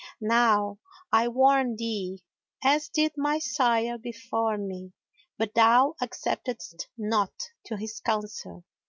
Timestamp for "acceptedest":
6.01-6.87